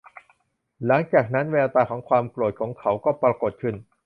[0.85, 3.75] หลัจากนั้น แววตาของความโกรธของเขาก็ปรากฎขึ้น